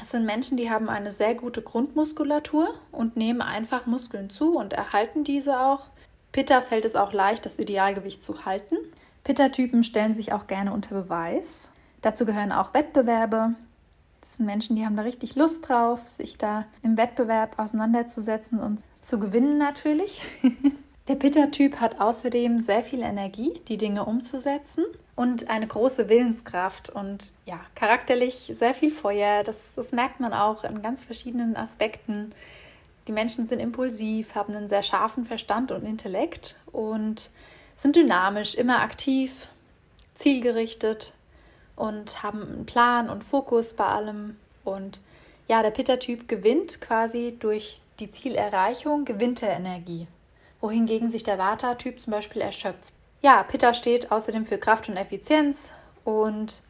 Es 0.00 0.10
sind 0.10 0.26
Menschen, 0.26 0.58
die 0.58 0.70
haben 0.70 0.90
eine 0.90 1.10
sehr 1.10 1.34
gute 1.34 1.62
Grundmuskulatur 1.62 2.74
und 2.92 3.16
nehmen 3.16 3.40
einfach 3.40 3.86
Muskeln 3.86 4.28
zu 4.28 4.56
und 4.56 4.74
erhalten 4.74 5.24
diese 5.24 5.58
auch. 5.58 5.86
Pitta 6.32 6.60
fällt 6.60 6.84
es 6.84 6.96
auch 6.96 7.14
leicht, 7.14 7.46
das 7.46 7.58
Idealgewicht 7.58 8.22
zu 8.22 8.44
halten. 8.44 8.76
Pitta-Typen 9.24 9.84
stellen 9.84 10.14
sich 10.14 10.34
auch 10.34 10.46
gerne 10.46 10.72
unter 10.72 10.94
Beweis. 10.94 11.68
Dazu 12.06 12.24
gehören 12.24 12.52
auch 12.52 12.72
Wettbewerbe. 12.72 13.56
Das 14.20 14.34
sind 14.34 14.46
Menschen, 14.46 14.76
die 14.76 14.86
haben 14.86 14.94
da 14.94 15.02
richtig 15.02 15.34
Lust 15.34 15.68
drauf, 15.68 16.06
sich 16.06 16.38
da 16.38 16.64
im 16.84 16.96
Wettbewerb 16.96 17.58
auseinanderzusetzen 17.58 18.60
und 18.60 18.78
zu 19.02 19.18
gewinnen 19.18 19.58
natürlich. 19.58 20.22
Der 21.08 21.16
Pitta-Typ 21.16 21.80
hat 21.80 22.00
außerdem 22.00 22.60
sehr 22.60 22.84
viel 22.84 23.02
Energie, 23.02 23.60
die 23.66 23.76
Dinge 23.76 24.04
umzusetzen 24.04 24.84
und 25.16 25.50
eine 25.50 25.66
große 25.66 26.08
Willenskraft 26.08 26.90
und 26.90 27.32
ja, 27.44 27.58
charakterlich 27.74 28.52
sehr 28.54 28.74
viel 28.74 28.92
Feuer. 28.92 29.42
Das, 29.42 29.74
das 29.74 29.90
merkt 29.90 30.20
man 30.20 30.32
auch 30.32 30.62
in 30.62 30.82
ganz 30.82 31.02
verschiedenen 31.02 31.56
Aspekten. 31.56 32.32
Die 33.08 33.12
Menschen 33.12 33.48
sind 33.48 33.58
impulsiv, 33.58 34.36
haben 34.36 34.54
einen 34.54 34.68
sehr 34.68 34.84
scharfen 34.84 35.24
Verstand 35.24 35.72
und 35.72 35.84
Intellekt 35.84 36.54
und 36.70 37.30
sind 37.76 37.96
dynamisch, 37.96 38.54
immer 38.54 38.80
aktiv, 38.80 39.48
zielgerichtet 40.14 41.12
und 41.76 42.22
haben 42.22 42.42
einen 42.42 42.66
Plan 42.66 43.08
und 43.08 43.22
Fokus 43.22 43.74
bei 43.74 43.86
allem. 43.86 44.36
Und 44.64 45.00
ja, 45.48 45.62
der 45.62 45.70
Pitta-Typ 45.70 46.28
gewinnt 46.28 46.80
quasi 46.80 47.36
durch 47.38 47.80
die 48.00 48.10
Zielerreichung, 48.10 49.04
gewinnt 49.04 49.42
er 49.42 49.56
Energie 49.56 50.08
wohingegen 50.60 51.10
sich 51.10 51.22
der 51.22 51.38
Vata-Typ 51.38 52.00
zum 52.00 52.12
Beispiel 52.12 52.42
erschöpft. 52.42 52.92
Ja, 53.22 53.42
Pitta 53.42 53.74
steht 53.74 54.12
außerdem 54.12 54.46
für 54.46 54.58
Kraft 54.58 54.88
und 54.88 54.96
Effizienz 54.96 55.70
und 56.04 56.62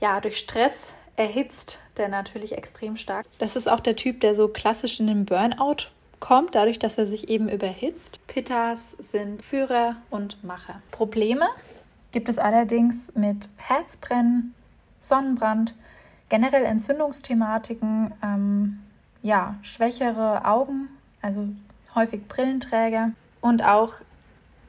ja, 0.00 0.20
durch 0.20 0.38
Stress 0.38 0.94
erhitzt 1.16 1.78
der 1.96 2.08
natürlich 2.08 2.52
extrem 2.52 2.96
stark. 2.96 3.26
Das 3.38 3.56
ist 3.56 3.68
auch 3.68 3.80
der 3.80 3.96
Typ, 3.96 4.20
der 4.20 4.34
so 4.34 4.48
klassisch 4.48 4.98
in 5.00 5.06
den 5.06 5.26
Burnout 5.26 5.88
kommt, 6.18 6.54
dadurch, 6.54 6.78
dass 6.78 6.98
er 6.98 7.06
sich 7.06 7.28
eben 7.28 7.48
überhitzt. 7.48 8.20
Pittas 8.26 8.96
sind 8.98 9.44
Führer 9.44 9.96
und 10.10 10.42
Macher. 10.42 10.80
Probleme 10.90 11.46
gibt 12.12 12.28
es 12.28 12.38
allerdings 12.38 13.12
mit 13.14 13.48
Herzbrennen, 13.56 14.54
Sonnenbrand, 14.98 15.74
generell 16.28 16.64
Entzündungsthematiken, 16.64 18.14
ähm, 18.22 18.82
ja, 19.22 19.56
schwächere 19.62 20.44
Augen, 20.44 20.88
also 21.20 21.48
häufig 21.94 22.26
Brillenträger 22.28 23.10
und 23.40 23.64
auch 23.64 23.94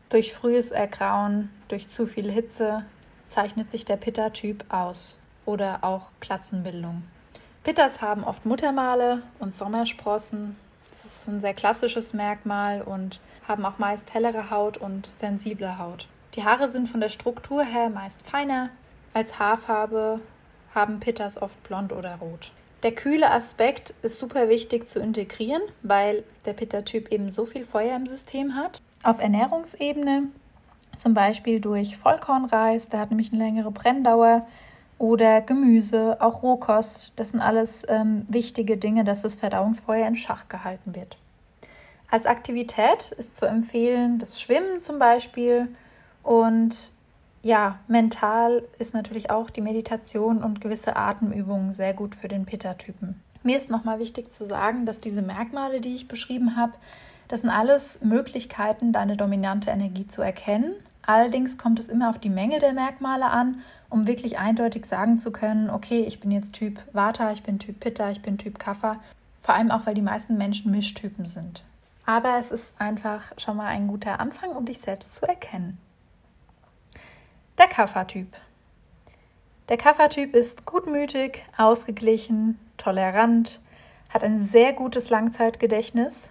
durch 0.09 0.33
frühes 0.33 0.71
Ergrauen, 0.71 1.49
durch 1.67 1.89
zu 1.89 2.05
viel 2.05 2.31
Hitze 2.31 2.85
zeichnet 3.27 3.71
sich 3.71 3.85
der 3.85 3.97
Pitta-Typ 3.97 4.65
aus 4.69 5.19
oder 5.45 5.79
auch 5.81 6.11
Platzenbildung. 6.19 7.03
Pittas 7.63 8.01
haben 8.01 8.23
oft 8.23 8.45
Muttermale 8.45 9.23
und 9.39 9.55
Sommersprossen. 9.55 10.55
Das 11.01 11.15
ist 11.15 11.27
ein 11.27 11.41
sehr 11.41 11.53
klassisches 11.53 12.13
Merkmal 12.13 12.81
und 12.81 13.21
haben 13.47 13.65
auch 13.65 13.79
meist 13.79 14.13
hellere 14.13 14.49
Haut 14.49 14.77
und 14.77 15.05
sensible 15.05 15.77
Haut. 15.77 16.07
Die 16.35 16.43
Haare 16.43 16.67
sind 16.67 16.87
von 16.87 16.99
der 16.99 17.09
Struktur 17.09 17.63
her 17.63 17.89
meist 17.89 18.21
feiner. 18.23 18.69
Als 19.13 19.37
Haarfarbe 19.37 20.19
haben 20.73 20.99
Pittas 20.99 21.39
oft 21.41 21.61
blond 21.63 21.93
oder 21.93 22.15
rot. 22.15 22.51
Der 22.81 22.93
kühle 22.93 23.31
Aspekt 23.31 23.93
ist 24.01 24.17
super 24.17 24.49
wichtig 24.49 24.89
zu 24.89 24.99
integrieren, 24.99 25.61
weil 25.83 26.23
der 26.45 26.53
Pitta-Typ 26.53 27.11
eben 27.11 27.29
so 27.29 27.45
viel 27.45 27.65
Feuer 27.65 27.95
im 27.95 28.07
System 28.07 28.55
hat. 28.55 28.81
Auf 29.03 29.19
Ernährungsebene, 29.19 30.23
zum 30.97 31.13
Beispiel 31.13 31.61
durch 31.61 31.97
Vollkornreis, 31.97 32.89
der 32.89 32.99
hat 32.99 33.09
nämlich 33.09 33.31
eine 33.31 33.43
längere 33.43 33.71
Brenndauer, 33.71 34.45
oder 35.03 35.41
Gemüse, 35.41 36.17
auch 36.21 36.43
Rohkost. 36.43 37.11
Das 37.17 37.29
sind 37.29 37.41
alles 37.41 37.85
ähm, 37.89 38.25
wichtige 38.29 38.77
Dinge, 38.77 39.03
dass 39.03 39.21
das 39.21 39.35
Verdauungsfeuer 39.35 40.07
in 40.07 40.15
Schach 40.15 40.47
gehalten 40.47 40.95
wird. 40.95 41.17
Als 42.09 42.25
Aktivität 42.25 43.11
ist 43.17 43.35
zu 43.35 43.45
empfehlen 43.45 44.19
das 44.19 44.39
Schwimmen 44.39 44.81
zum 44.81 44.99
Beispiel 44.99 45.67
und 46.23 46.91
ja, 47.43 47.79
mental 47.87 48.63
ist 48.79 48.93
natürlich 48.93 49.29
auch 49.29 49.49
die 49.49 49.61
Meditation 49.61 50.41
und 50.41 50.61
gewisse 50.61 50.95
Atemübungen 50.95 51.73
sehr 51.73 51.93
gut 51.93 52.15
für 52.15 52.29
den 52.29 52.45
Pitta-Typen. 52.45 53.21
Mir 53.43 53.57
ist 53.57 53.69
nochmal 53.69 53.99
wichtig 53.99 54.33
zu 54.33 54.45
sagen, 54.45 54.85
dass 54.85 55.01
diese 55.01 55.21
Merkmale, 55.21 55.81
die 55.81 55.93
ich 55.93 56.07
beschrieben 56.07 56.55
habe, 56.55 56.71
das 57.27 57.41
sind 57.41 57.49
alles 57.49 57.99
Möglichkeiten, 58.01 58.93
deine 58.93 59.17
dominante 59.17 59.71
Energie 59.71 60.07
zu 60.07 60.21
erkennen. 60.21 60.73
Allerdings 61.05 61.57
kommt 61.57 61.79
es 61.79 61.89
immer 61.89 62.09
auf 62.09 62.17
die 62.17 62.29
Menge 62.29 62.59
der 62.59 62.71
Merkmale 62.71 63.25
an, 63.25 63.59
um 63.89 64.07
wirklich 64.07 64.39
eindeutig 64.39 64.85
sagen 64.85 65.19
zu 65.19 65.31
können, 65.31 65.69
okay, 65.69 66.05
ich 66.07 66.21
bin 66.21 66.31
jetzt 66.31 66.53
Typ 66.53 66.79
Vata, 66.93 67.33
ich 67.33 67.43
bin 67.43 67.59
Typ 67.59 67.81
Pitta, 67.81 68.09
ich 68.11 68.21
bin 68.21 68.37
Typ 68.37 68.57
Kapha. 68.57 69.01
Vor 69.41 69.55
allem 69.55 69.71
auch, 69.71 69.85
weil 69.85 69.95
die 69.95 70.01
meisten 70.01 70.37
Menschen 70.37 70.71
Mischtypen 70.71 71.25
sind. 71.25 71.63
Aber 72.05 72.37
es 72.39 72.51
ist 72.51 72.73
einfach 72.79 73.33
schon 73.37 73.57
mal 73.57 73.67
ein 73.67 73.89
guter 73.89 74.21
Anfang, 74.21 74.51
um 74.51 74.65
dich 74.65 74.79
selbst 74.79 75.15
zu 75.15 75.27
erkennen. 75.27 75.77
Der 77.59 77.67
Kaffertyp. 77.67 78.27
Der 79.69 79.77
Kaffertyp 79.77 80.35
ist 80.35 80.65
gutmütig, 80.65 81.43
ausgeglichen, 81.55 82.59
tolerant, 82.77 83.59
hat 84.09 84.23
ein 84.23 84.39
sehr 84.39 84.73
gutes 84.73 85.09
Langzeitgedächtnis, 85.09 86.29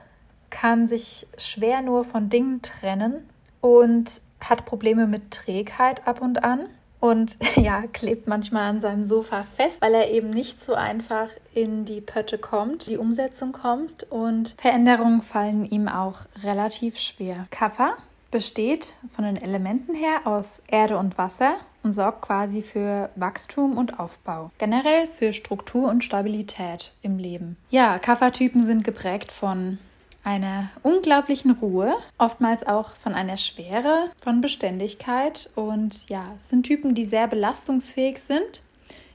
kann 0.51 0.89
sich 0.89 1.27
schwer 1.39 1.81
nur 1.81 2.05
von 2.05 2.29
Dingen 2.29 2.61
trennen 2.63 3.29
und 3.61 4.21
hat 4.41 4.65
Probleme 4.65 5.07
mit 5.07 5.31
Trägheit 5.31 6.07
ab 6.09 6.21
und 6.21 6.43
an 6.43 6.69
und 6.99 7.39
ja, 7.57 7.85
klebt 7.93 8.27
manchmal 8.27 8.69
an 8.69 8.81
seinem 8.81 9.05
Sofa 9.05 9.45
fest, 9.45 9.81
weil 9.81 9.95
er 9.95 10.11
eben 10.11 10.31
nicht 10.31 10.61
so 10.61 10.75
einfach 10.75 11.29
in 11.55 11.85
die 11.85 12.01
Pötte 12.01 12.37
kommt, 12.37 12.87
die 12.87 12.99
Umsetzung 12.99 13.53
kommt 13.53 14.05
und 14.11 14.55
Veränderungen 14.59 15.23
fallen 15.23 15.65
ihm 15.65 15.87
auch 15.87 16.21
relativ 16.43 16.99
schwer. 16.99 17.47
Kaffer 17.51 17.97
besteht 18.33 18.97
von 19.15 19.25
den 19.25 19.37
Elementen 19.37 19.95
her 19.95 20.23
aus 20.25 20.61
Erde 20.67 20.99
und 20.99 21.17
Wasser 21.17 21.55
und 21.85 21.93
sorgt 21.93 22.23
quasi 22.23 22.63
für 22.63 23.11
Wachstum 23.15 23.77
und 23.77 24.01
Aufbau. 24.01 24.51
Generell 24.59 25.07
für 25.07 25.33
Struktur 25.33 25.89
und 25.89 26.03
Stabilität 26.03 26.95
im 27.03 27.19
Leben. 27.19 27.57
Ja, 27.71 27.99
Kaffertypen 27.99 28.65
sind 28.65 28.83
geprägt 28.83 29.31
von 29.31 29.79
einer 30.25 30.71
unglaublichen 30.83 31.51
Ruhe, 31.51 31.95
oftmals 32.19 32.67
auch 32.67 32.97
von 32.97 33.15
einer 33.15 33.37
Schwere, 33.37 34.11
von 34.17 34.41
Beständigkeit 34.41 35.51
und 35.55 36.09
ja, 36.09 36.25
sind 36.49 36.65
Typen, 36.65 36.95
die 36.95 37.05
sehr 37.05 37.27
belastungsfähig 37.27 38.19
sind 38.21 38.63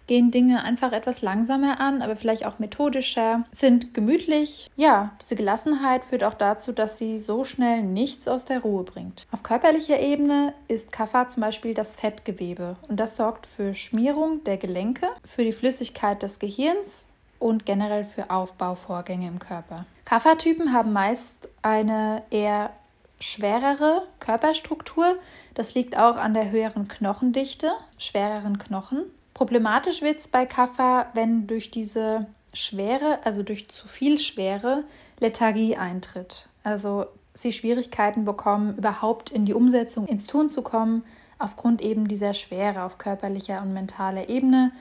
gehen 0.07 0.31
Dinge 0.31 0.63
einfach 0.63 0.93
etwas 0.93 1.21
langsamer 1.21 1.79
an, 1.79 2.01
aber 2.01 2.15
vielleicht 2.15 2.45
auch 2.45 2.59
methodischer, 2.59 3.43
sind 3.51 3.93
gemütlich. 3.93 4.69
Ja, 4.75 5.11
diese 5.21 5.35
Gelassenheit 5.35 6.05
führt 6.05 6.23
auch 6.23 6.33
dazu, 6.33 6.71
dass 6.71 6.97
sie 6.97 7.19
so 7.19 7.43
schnell 7.43 7.83
nichts 7.83 8.27
aus 8.27 8.45
der 8.45 8.61
Ruhe 8.61 8.83
bringt. 8.83 9.27
Auf 9.31 9.43
körperlicher 9.43 9.99
Ebene 9.99 10.53
ist 10.67 10.91
Kapha 10.91 11.27
zum 11.27 11.41
Beispiel 11.41 11.73
das 11.73 11.95
Fettgewebe 11.95 12.77
und 12.87 12.99
das 12.99 13.15
sorgt 13.15 13.45
für 13.45 13.73
Schmierung 13.73 14.43
der 14.45 14.57
Gelenke, 14.57 15.07
für 15.23 15.43
die 15.43 15.53
Flüssigkeit 15.53 16.23
des 16.23 16.39
Gehirns 16.39 17.05
und 17.39 17.65
generell 17.65 18.05
für 18.05 18.31
Aufbauvorgänge 18.31 19.27
im 19.27 19.39
Körper. 19.39 19.85
Kapha-Typen 20.05 20.73
haben 20.73 20.93
meist 20.93 21.49
eine 21.61 22.23
eher 22.31 22.71
schwerere 23.19 24.03
Körperstruktur. 24.19 25.15
Das 25.53 25.73
liegt 25.73 25.97
auch 25.97 26.17
an 26.17 26.33
der 26.33 26.51
höheren 26.51 26.87
Knochendichte, 26.87 27.71
schwereren 27.97 28.57
Knochen. 28.57 29.03
Problematisch 29.37 30.01
wird 30.01 30.17
es 30.17 30.27
bei 30.27 30.47
Kaffer, 30.47 31.11
wenn 31.13 31.45
durch 31.45 31.69
diese 31.69 32.25
Schwere, 32.53 33.19
also 33.23 33.43
durch 33.43 33.69
zu 33.69 33.87
viel 33.87 34.17
Schwere, 34.17 34.83
Lethargie 35.19 35.75
eintritt. 35.75 36.49
Also 36.63 37.05
sie 37.35 37.51
Schwierigkeiten 37.51 38.25
bekommen, 38.25 38.79
überhaupt 38.79 39.29
in 39.29 39.45
die 39.45 39.53
Umsetzung, 39.53 40.07
ins 40.07 40.25
Tun 40.25 40.49
zu 40.49 40.63
kommen, 40.63 41.03
aufgrund 41.37 41.83
eben 41.83 42.07
dieser 42.07 42.33
Schwere 42.33 42.81
auf 42.81 42.97
körperlicher 42.97 43.61
und 43.61 43.73
mentaler 43.73 44.27
Ebene 44.27 44.71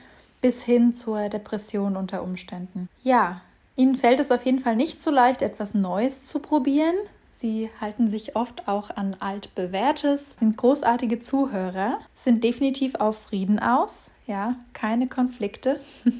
bis 0.41 0.63
hin 0.63 0.95
zur 0.95 1.29
Depression 1.29 1.95
unter 1.95 2.23
Umständen. 2.23 2.89
Ja, 3.03 3.41
ihnen 3.75 3.93
fällt 3.93 4.19
es 4.19 4.31
auf 4.31 4.43
jeden 4.43 4.59
Fall 4.59 4.75
nicht 4.75 5.03
so 5.03 5.11
leicht, 5.11 5.43
etwas 5.43 5.75
Neues 5.75 6.25
zu 6.25 6.39
probieren. 6.39 6.95
Sie 7.39 7.69
halten 7.79 8.09
sich 8.09 8.35
oft 8.35 8.67
auch 8.67 8.89
an 8.89 9.15
altbewährtes, 9.19 10.35
sind 10.39 10.57
großartige 10.57 11.19
Zuhörer, 11.19 11.99
sind 12.15 12.43
definitiv 12.43 12.95
auf 12.95 13.19
Frieden 13.19 13.59
aus, 13.59 14.09
ja, 14.25 14.55
keine 14.73 15.07
Konflikte. 15.07 15.79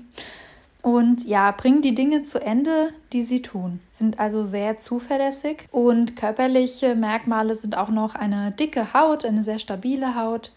Und 0.83 1.25
ja, 1.25 1.50
bringen 1.51 1.81
die 1.81 1.95
Dinge 1.95 2.21
zu 2.21 2.39
Ende, 2.39 2.93
die 3.13 3.24
sie 3.24 3.41
tun. 3.41 3.79
Sind 3.89 4.19
also 4.19 4.45
sehr 4.45 4.77
zuverlässig 4.77 5.67
und 5.71 6.15
körperliche 6.15 6.95
Merkmale 6.95 7.55
sind 7.55 7.75
auch 7.75 7.89
noch 7.89 8.15
eine 8.15 8.51
dicke 8.51 8.93
Haut, 8.93 9.25
eine 9.25 9.43
sehr 9.43 9.59
stabile 9.59 10.15
Haut, 10.15 10.53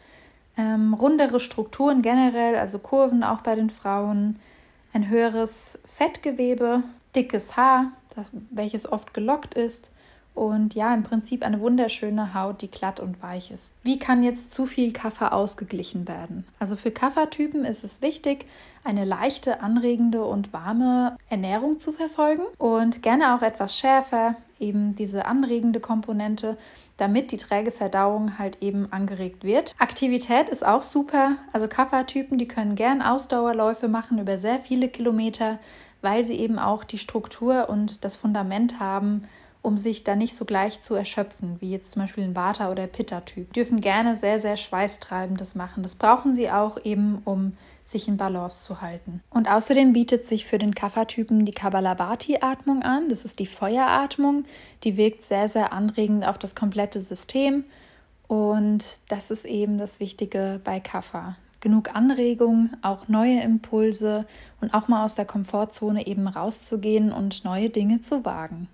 ähm, 0.57 0.95
rundere 0.95 1.41
Strukturen 1.41 2.03
generell, 2.03 2.55
also 2.55 2.79
Kurven 2.79 3.25
auch 3.25 3.41
bei 3.41 3.57
den 3.57 3.71
Frauen, 3.71 4.39
ein 4.93 5.09
höheres 5.09 5.81
Fettgewebe, 5.85 6.85
dickes 7.17 7.57
Haar, 7.57 7.91
das, 8.15 8.31
welches 8.51 8.93
oft 8.93 9.15
gelockt 9.15 9.55
ist 9.55 9.91
und 10.41 10.75
ja, 10.75 10.95
im 10.95 11.03
Prinzip 11.03 11.45
eine 11.45 11.61
wunderschöne 11.61 12.33
Haut, 12.33 12.63
die 12.63 12.71
glatt 12.71 12.99
und 12.99 13.23
weich 13.23 13.51
ist. 13.51 13.75
Wie 13.83 13.99
kann 13.99 14.23
jetzt 14.23 14.55
zu 14.55 14.65
viel 14.65 14.91
Kaffer 14.91 15.35
ausgeglichen 15.35 16.09
werden? 16.09 16.47
Also 16.59 16.77
für 16.77 16.91
Kaffertypen 16.91 17.67
ist 17.67 17.85
es 17.85 18.01
wichtig, 18.01 18.47
eine 18.83 19.05
leichte, 19.05 19.61
anregende 19.61 20.25
und 20.25 20.55
warme 20.55 21.19
Ernährung 21.29 21.79
zu 21.79 21.93
verfolgen 21.93 22.45
und 22.57 23.03
gerne 23.03 23.37
auch 23.37 23.43
etwas 23.43 23.77
schärfer, 23.77 24.35
eben 24.59 24.97
diese 24.97 25.27
anregende 25.27 25.79
Komponente, 25.79 26.57
damit 26.97 27.33
die 27.33 27.37
träge 27.37 27.71
Verdauung 27.71 28.39
halt 28.39 28.63
eben 28.63 28.91
angeregt 28.91 29.45
wird. 29.45 29.75
Aktivität 29.77 30.49
ist 30.49 30.65
auch 30.65 30.83
super. 30.83 31.37
Also 31.53 31.69
Kaffertypen, 31.69 32.39
die 32.39 32.49
können 32.49 32.77
gern 32.77 33.03
Ausdauerläufe 33.03 33.89
machen 33.89 34.19
über 34.19 34.39
sehr 34.39 34.59
viele 34.61 34.89
Kilometer, 34.89 35.59
weil 36.01 36.25
sie 36.25 36.37
eben 36.37 36.59
auch 36.59 36.83
die 36.83 36.97
Struktur 36.97 37.69
und 37.69 38.07
das 38.07 38.17
Fundament 38.17 38.81
haben, 38.81 39.21
um 39.63 39.79
sich 39.79 40.05
da 40.05 40.17
nicht 40.17 40.35
so 40.35 40.45
gleich 40.45 40.81
zu 40.81 40.95
erschöpfen, 40.95 41.57
wie 41.61 41.71
jetzt 41.71 41.93
zum 41.93 42.03
Beispiel 42.03 42.25
ein 42.25 42.37
Vata- 42.37 42.71
oder 42.71 42.87
Pitta-Typ. 42.87 43.53
Dürfen 43.53 43.81
gerne 43.81 44.17
sehr, 44.17 44.39
sehr 44.39 44.57
schweißtreibendes 44.57 45.55
machen. 45.55 45.83
Das 45.83 45.95
brauchen 45.95 46.35
sie 46.35 46.51
auch 46.51 46.79
eben, 46.85 47.21
um 47.25 47.53
sich 47.85 48.09
in 48.09 48.17
Balance 48.17 48.63
zu 48.63 48.81
halten. 48.81 49.23
Und 49.31 49.51
außerdem 49.51 49.93
bietet 49.93 50.25
sich 50.25 50.47
für 50.47 50.59
den 50.59 50.75
Kapha-Typen 50.75 51.45
die 51.45 51.53
Kabbalabhati-Atmung 51.53 52.83
an. 52.83 53.09
Das 53.09 53.25
ist 53.25 53.39
die 53.39 53.47
Feueratmung. 53.47 54.45
Die 54.85 54.97
wirkt 54.97 55.23
sehr, 55.25 55.49
sehr 55.49 55.73
anregend 55.73 56.25
auf 56.25 56.39
das 56.39 56.55
komplette 56.55 57.01
System. 57.01 57.65
Und 58.29 58.85
das 59.09 59.31
ist 59.31 59.45
eben 59.45 59.77
das 59.77 59.99
Wichtige 59.99 60.61
bei 60.63 60.79
Kapha. 60.79 61.37
Genug 61.61 61.95
Anregung, 61.95 62.71
auch 62.81 63.09
neue 63.09 63.43
Impulse 63.43 64.25
und 64.61 64.73
auch 64.73 64.89
mal 64.89 65.05
aus 65.05 65.17
der 65.17 65.27
Komfortzone 65.27 66.07
eben 66.07 66.27
rauszugehen 66.27 67.13
und 67.13 67.45
neue 67.45 67.69
Dinge 67.69 68.01
zu 68.01 68.25
wagen, 68.25 68.69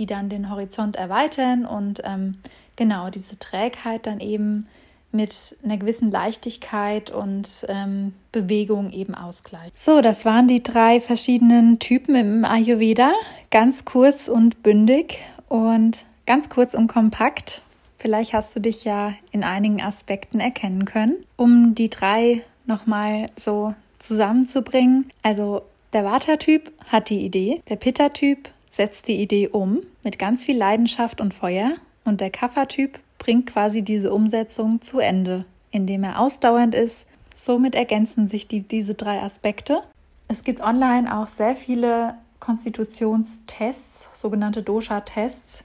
die 0.00 0.06
dann 0.06 0.30
den 0.30 0.50
Horizont 0.50 0.96
erweitern 0.96 1.66
und 1.66 2.02
ähm, 2.04 2.38
genau 2.74 3.10
diese 3.10 3.38
Trägheit 3.38 4.06
dann 4.06 4.18
eben 4.18 4.66
mit 5.12 5.56
einer 5.62 5.76
gewissen 5.76 6.10
Leichtigkeit 6.10 7.10
und 7.10 7.66
ähm, 7.68 8.14
Bewegung 8.32 8.92
eben 8.92 9.14
ausgleicht. 9.14 9.78
So, 9.78 10.00
das 10.00 10.24
waren 10.24 10.48
die 10.48 10.62
drei 10.62 11.00
verschiedenen 11.00 11.78
Typen 11.80 12.14
im 12.14 12.44
Ayurveda. 12.44 13.12
Ganz 13.50 13.84
kurz 13.84 14.28
und 14.28 14.62
bündig 14.62 15.18
und 15.48 16.06
ganz 16.26 16.48
kurz 16.48 16.74
und 16.74 16.86
kompakt. 16.86 17.62
Vielleicht 17.98 18.32
hast 18.32 18.56
du 18.56 18.60
dich 18.60 18.84
ja 18.84 19.12
in 19.32 19.44
einigen 19.44 19.82
Aspekten 19.82 20.40
erkennen 20.40 20.86
können. 20.86 21.16
Um 21.36 21.74
die 21.74 21.90
drei 21.90 22.42
nochmal 22.64 23.26
so 23.36 23.74
zusammenzubringen. 23.98 25.10
Also 25.22 25.62
der 25.92 26.04
Vata-Typ 26.04 26.72
hat 26.86 27.10
die 27.10 27.26
Idee, 27.26 27.62
der 27.68 27.76
Pitta-Typ 27.76 28.48
setzt 28.80 29.08
die 29.08 29.20
Idee 29.20 29.46
um 29.46 29.80
mit 30.02 30.18
ganz 30.18 30.42
viel 30.42 30.56
Leidenschaft 30.56 31.20
und 31.20 31.34
Feuer 31.34 31.72
und 32.06 32.22
der 32.22 32.30
Kapha-Typ 32.30 32.98
bringt 33.18 33.46
quasi 33.52 33.82
diese 33.82 34.10
Umsetzung 34.10 34.80
zu 34.80 35.00
Ende, 35.00 35.44
indem 35.70 36.02
er 36.02 36.18
ausdauernd 36.18 36.74
ist. 36.74 37.04
Somit 37.34 37.74
ergänzen 37.74 38.26
sich 38.26 38.48
die, 38.48 38.62
diese 38.62 38.94
drei 38.94 39.20
Aspekte. 39.20 39.82
Es 40.28 40.44
gibt 40.44 40.62
online 40.62 41.14
auch 41.14 41.26
sehr 41.26 41.54
viele 41.54 42.14
Konstitutionstests, 42.38 44.08
sogenannte 44.14 44.62
Dosha-Tests, 44.62 45.62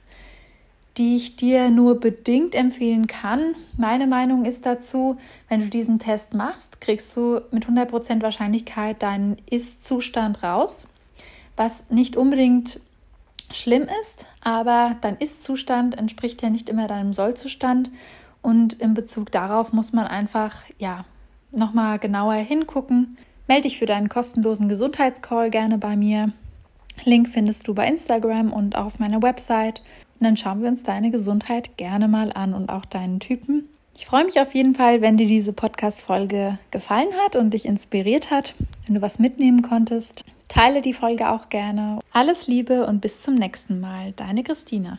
die 0.98 1.16
ich 1.16 1.36
dir 1.36 1.70
nur 1.70 1.98
bedingt 1.98 2.54
empfehlen 2.54 3.06
kann. 3.06 3.54
Meine 3.78 4.06
Meinung 4.06 4.44
ist 4.44 4.66
dazu, 4.66 5.16
wenn 5.48 5.62
du 5.62 5.68
diesen 5.68 5.98
Test 6.00 6.34
machst, 6.34 6.82
kriegst 6.82 7.16
du 7.16 7.40
mit 7.50 7.64
100% 7.64 8.20
Wahrscheinlichkeit 8.20 9.02
deinen 9.02 9.38
Ist-Zustand 9.48 10.42
raus, 10.42 10.86
was 11.56 11.82
nicht 11.88 12.18
unbedingt 12.18 12.82
schlimm 13.52 13.88
ist, 14.00 14.24
aber 14.42 14.96
dein 15.00 15.16
Ist-Zustand 15.16 15.96
entspricht 15.96 16.42
ja 16.42 16.50
nicht 16.50 16.68
immer 16.68 16.88
deinem 16.88 17.12
Soll-Zustand 17.12 17.90
und 18.42 18.74
in 18.74 18.94
Bezug 18.94 19.32
darauf 19.32 19.72
muss 19.72 19.92
man 19.92 20.06
einfach 20.06 20.54
ja 20.78 21.04
nochmal 21.52 21.98
genauer 21.98 22.34
hingucken. 22.34 23.16
Melde 23.48 23.62
dich 23.62 23.78
für 23.78 23.86
deinen 23.86 24.08
kostenlosen 24.08 24.68
Gesundheitscall 24.68 25.50
gerne 25.50 25.78
bei 25.78 25.96
mir. 25.96 26.32
Link 27.04 27.28
findest 27.28 27.68
du 27.68 27.74
bei 27.74 27.86
Instagram 27.86 28.52
und 28.52 28.76
auf 28.76 28.98
meiner 28.98 29.22
Website. 29.22 29.82
Und 30.18 30.24
dann 30.24 30.36
schauen 30.36 30.62
wir 30.62 30.68
uns 30.68 30.82
deine 30.82 31.10
Gesundheit 31.10 31.76
gerne 31.76 32.08
mal 32.08 32.32
an 32.32 32.54
und 32.54 32.70
auch 32.70 32.84
deinen 32.84 33.20
Typen. 33.20 33.68
Ich 33.96 34.06
freue 34.06 34.24
mich 34.24 34.40
auf 34.40 34.54
jeden 34.54 34.74
Fall, 34.74 35.00
wenn 35.00 35.16
dir 35.16 35.26
diese 35.26 35.52
Podcast-Folge 35.52 36.58
gefallen 36.70 37.08
hat 37.24 37.36
und 37.36 37.50
dich 37.50 37.64
inspiriert 37.64 38.30
hat, 38.30 38.54
wenn 38.86 38.94
du 38.94 39.02
was 39.02 39.18
mitnehmen 39.18 39.62
konntest. 39.62 40.24
Teile 40.48 40.82
die 40.82 40.94
Folge 40.94 41.30
auch 41.30 41.48
gerne. 41.48 42.00
Alles 42.12 42.46
Liebe 42.46 42.86
und 42.86 43.00
bis 43.00 43.20
zum 43.20 43.34
nächsten 43.34 43.80
Mal. 43.80 44.12
Deine 44.12 44.42
Christine. 44.42 44.98